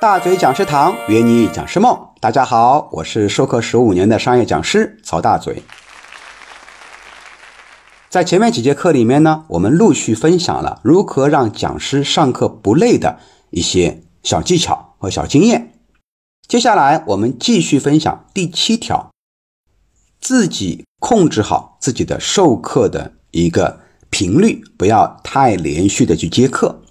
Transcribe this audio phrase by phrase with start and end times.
[0.00, 5.64] 大嘴讲师堂约你讲师梦，大家好，我是授课十五年的商业讲师曹大嘴。
[8.08, 13.18] 在前面几节课里面呢，我们陆续分享了如何让讲师上课不累的
[13.50, 15.74] 一些小技巧和小经验。
[16.46, 19.10] 接下来我们继续分享第七条，
[20.20, 23.80] 自己控制好自己的授课的一个
[24.10, 26.82] 频率，不要太连续的去接课。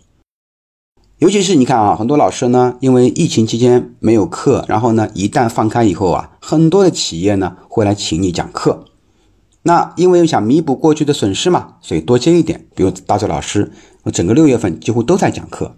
[1.19, 8.85] 尤其是你看啊，很多老师呢，因为疫情期间没有课，然后呢，一旦放开以后啊，很多的企业呢会来请你讲课。
[9.63, 12.67] 那因为想弥补过去的损失嘛，所以多接一点。
[12.75, 13.71] 比如大嘴老师，
[14.03, 15.75] 我整个六月份几乎都在讲课，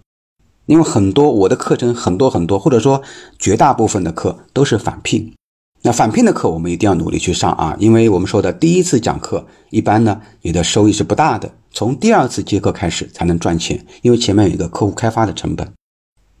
[0.66, 3.00] 因为很多我的课程很多很多，或者说
[3.38, 5.32] 绝大部分的课都是返聘。
[5.80, 11.50] 那返聘的课我们一定要努力去上啊，因为我们说的第一次讲课，一般呢你的收益是不大的。
[11.72, 15.72] 从第二次接课开始才能赚钱，因为前面有一个客户开发的成本，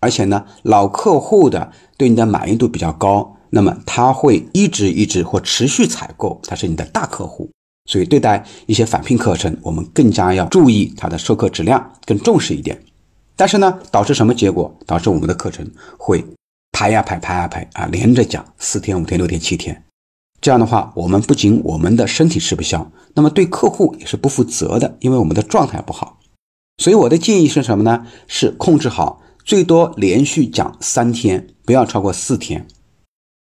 [0.00, 7.50] 而且呢，老客户的对你的满意度比较高，那么他会一直一直或持续采购，他是你的大客户，
[7.90, 12.80] 所以对待一些返聘课程，我们更加要注意它的授课质量，更重视一点。
[13.36, 14.76] 但是呢，导致什么结果？
[14.86, 16.24] 导致我们的课程会
[16.72, 19.82] 排呀排，排呀排啊，连着讲四天、五天、六天、七天。
[20.40, 26.18] 这样的话，我们不仅我们的身体吃不消，那么对客户也是不负责的，因为我们的状态不好。
[26.78, 28.06] 所以我的建议是什么呢？
[28.26, 32.66] 是控制好，最多连续讲三天，不要超过四天。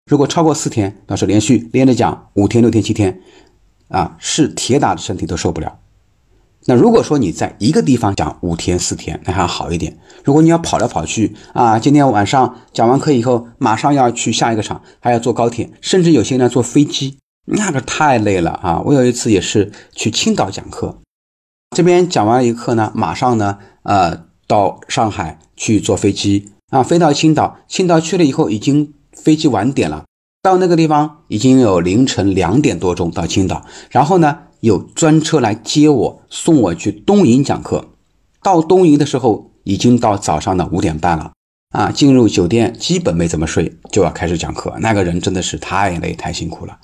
[0.10, 3.22] 如果超过四天，要是连续连着讲五天、六天、七天，
[3.90, 5.80] 啊，是铁打的身体都受不了。
[6.65, 9.97] 那如果说你在一个地方讲五天四天，那还好一点。
[10.23, 18.81] 如果你要跑来跑去啊，今天晚上讲完课以后，马上要去下一个场，还要坐高铁，甚至有些人坐飞机，那个太累了啊！
[18.85, 20.99] 我有一次也是去青岛讲课，
[21.75, 30.03] 这边讲完了一课呢，马上呢，呃，到上海去坐飞机啊，飞到青岛，青岛去了以后已经飞机晚点了，
[30.43, 34.39] 到那个地方已经有凌晨两点多钟到青岛，然后呢。
[34.61, 37.89] 有专车来接我，送我去东营讲课。
[38.42, 41.33] 到东营的时候，已经到早上的五点半了
[41.71, 41.92] 啊！
[41.92, 44.73] 进入酒店，基本没怎么睡，就要开始讲课。
[44.80, 46.77] 那个人真的是太累太辛苦了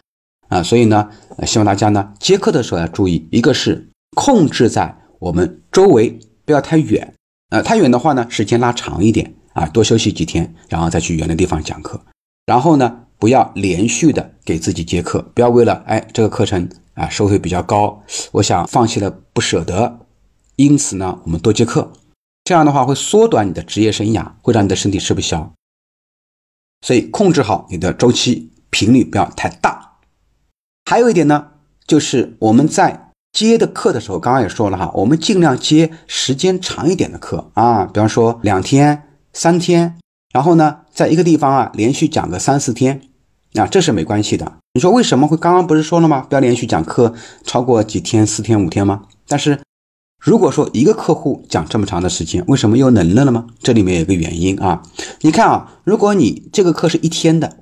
[0.49, 0.61] 啊！
[0.61, 1.09] 所以呢，
[1.45, 7.13] 希望大家呢接课的时候要注意，一个是控制在我们周围，不要太远。
[7.49, 12.01] 呃，太远的话呢，时间拉长一点啊，多休息几天，然后再去远的地方讲课。
[12.45, 16.69] 然后呢，不要连续的给自己接课，不要为了哎这个课程。
[16.95, 18.01] 啊，收费比较高，
[18.31, 19.99] 我想放弃了不舍得，
[20.55, 21.91] 因此呢，我们多接课，
[22.43, 25.53] 这样的话会缩短你的职业生涯，会让你的身体吃不消。
[26.81, 29.97] 所以控制好你的周期频率不要太大。
[30.85, 31.47] 还有一点呢，
[31.85, 39.99] 就是我们在接的课的时候，刚刚也说了哈，我们尽量接时间长一点的课啊，比方说两天、三天，
[40.31, 43.01] 然后呢，在一个地方啊连续讲个三四天。
[43.55, 44.59] 那这是没关系的。
[44.73, 45.37] 你说为什么会？
[45.37, 46.25] 刚刚不是说了吗？
[46.29, 47.13] 不要连续讲课
[47.45, 49.03] 超过几天，四天五天吗？
[49.29, 49.57] 但是
[50.21, 53.47] 如果说一个客户讲这么长的时间，为什么又能了了吗？
[53.61, 54.83] 这里面有一个原因啊。
[55.21, 57.59] 你看啊，如果你这个课是一天的，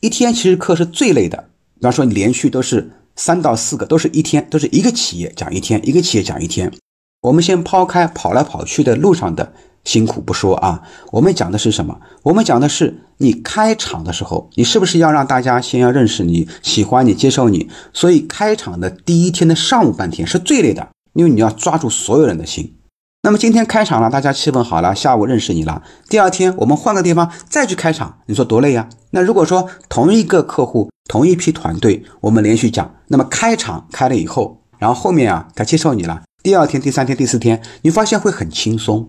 [0.00, 1.50] 一天其实课是最累的。
[1.74, 6.72] 比方说你连续都是三到四个，都是一天，都是一个企业讲一天，一个企业讲一天。
[7.20, 9.52] 我们先抛开跑来跑去的路上的。
[9.84, 11.98] 辛苦不说啊，我们讲的是什么？
[12.22, 17.68] 我们讲的是你开场的时候，你是不是要让大家先要认识你、喜欢你、接受你？
[17.92, 22.76] 所以开场的第一天的上午半天是最累的，因为你要抓住所有人的心。
[23.22, 28.88] 那么今天开场了，大家气氛好了，下午认识你了，第二天我们换个地方再去开场，你说多累呀？
[29.10, 39.06] 那如果说同一个客户、同一批团队，我们连续讲，那么开场开了以后，然后后面啊他接受你了，第二天、第三天、第四天，你发现会很轻松。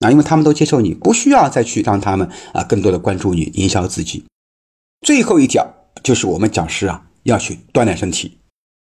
[0.00, 4.24] 啊，因为他们都接受你，不需要再去让他们啊更多的关注你，营销自己。
[5.00, 5.66] 最后一条
[6.02, 8.38] 就是我们讲师啊要去锻炼身体，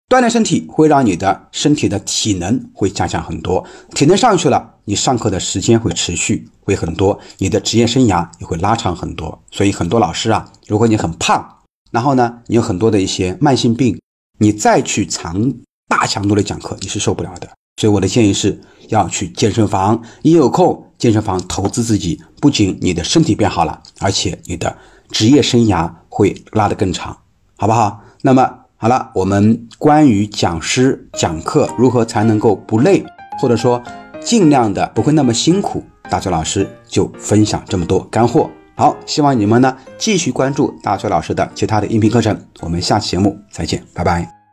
[0.08, 3.64] 锻炼身体会让你的身体的体能会加强很多，
[3.94, 9.42] 体能上去了，你上课的时间会持续会很多，你的职业生涯也会拉长很多。
[9.50, 11.58] 所以很多老师啊，如果你很胖，
[11.92, 14.00] 然后呢你有很多的一些慢性病，
[14.38, 15.54] 你再去长
[15.88, 17.48] 大强度的讲课，你是受不了的。
[17.76, 24.76] 所以我的建议是要去健身房，一有空健身房投资自己，不仅你的身体变好了，而且你的
[25.10, 27.16] 职业生涯会拉得更长，
[27.56, 28.00] 好不好？
[28.22, 33.04] 那么好了，我们关于讲师讲课如何才能够不累，
[33.40, 33.82] 或者说
[34.22, 38.48] 尽量的不会那么辛苦，大锤老师就分享这么多干货。
[38.76, 44.43] 好，希望你们呢继续关注大锤老师的其他的音频课程，我们下期节目再见，拜拜。